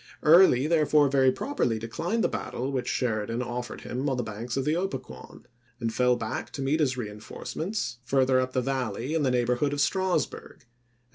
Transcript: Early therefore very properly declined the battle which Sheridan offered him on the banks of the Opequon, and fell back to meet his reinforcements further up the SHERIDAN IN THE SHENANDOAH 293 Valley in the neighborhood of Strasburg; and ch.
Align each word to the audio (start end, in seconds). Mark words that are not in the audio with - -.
Early 0.23 0.65
therefore 0.65 1.09
very 1.09 1.31
properly 1.31 1.77
declined 1.77 2.23
the 2.23 2.27
battle 2.27 2.71
which 2.71 2.87
Sheridan 2.87 3.43
offered 3.43 3.81
him 3.81 4.09
on 4.09 4.17
the 4.17 4.23
banks 4.23 4.57
of 4.57 4.65
the 4.65 4.75
Opequon, 4.75 5.45
and 5.79 5.93
fell 5.93 6.15
back 6.15 6.49
to 6.53 6.61
meet 6.63 6.79
his 6.79 6.97
reinforcements 6.97 7.99
further 8.03 8.39
up 8.39 8.53
the 8.53 8.63
SHERIDAN 8.63 8.77
IN 8.77 8.81
THE 8.81 8.87
SHENANDOAH 8.87 9.11
293 9.11 9.13
Valley 9.13 9.13
in 9.13 9.21
the 9.23 9.29
neighborhood 9.29 9.73
of 9.73 9.79
Strasburg; 9.79 10.53
and 10.53 10.61
ch. 10.61 10.65